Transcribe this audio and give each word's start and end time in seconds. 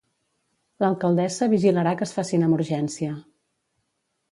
L'alcaldessa 0.83 1.49
vigilarà 1.51 1.93
que 2.01 2.05
es 2.09 2.15
facin 2.17 2.49
amb 2.49 2.59
urgència. 2.59 3.13